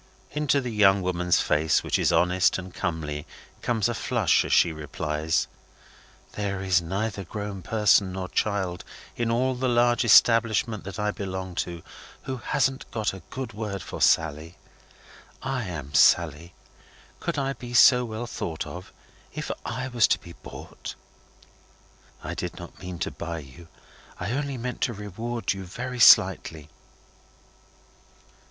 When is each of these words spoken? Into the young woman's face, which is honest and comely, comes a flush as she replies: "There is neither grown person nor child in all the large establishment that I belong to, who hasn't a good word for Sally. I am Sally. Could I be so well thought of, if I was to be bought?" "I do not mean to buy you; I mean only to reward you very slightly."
Into 0.31 0.59
the 0.61 0.71
young 0.71 1.03
woman's 1.03 1.41
face, 1.41 1.83
which 1.83 1.99
is 1.99 2.11
honest 2.11 2.57
and 2.57 2.73
comely, 2.73 3.27
comes 3.61 3.87
a 3.87 3.93
flush 3.93 4.43
as 4.43 4.51
she 4.51 4.71
replies: 4.73 5.45
"There 6.31 6.63
is 6.63 6.81
neither 6.81 7.23
grown 7.23 7.61
person 7.61 8.13
nor 8.13 8.27
child 8.27 8.83
in 9.15 9.29
all 9.29 9.53
the 9.53 9.67
large 9.67 10.03
establishment 10.03 10.85
that 10.85 10.97
I 10.97 11.11
belong 11.11 11.53
to, 11.61 11.83
who 12.23 12.37
hasn't 12.37 12.83
a 12.95 13.19
good 13.29 13.53
word 13.53 13.83
for 13.83 14.01
Sally. 14.01 14.57
I 15.43 15.65
am 15.65 15.93
Sally. 15.93 16.55
Could 17.19 17.37
I 17.37 17.53
be 17.53 17.75
so 17.75 18.03
well 18.03 18.25
thought 18.25 18.65
of, 18.65 18.91
if 19.35 19.51
I 19.63 19.87
was 19.87 20.07
to 20.07 20.19
be 20.19 20.33
bought?" 20.33 20.95
"I 22.23 22.33
do 22.33 22.49
not 22.57 22.79
mean 22.81 22.97
to 22.97 23.11
buy 23.11 23.37
you; 23.37 23.67
I 24.19 24.31
mean 24.31 24.59
only 24.65 24.73
to 24.79 24.93
reward 24.93 25.53
you 25.53 25.63
very 25.63 25.99
slightly." 25.99 26.71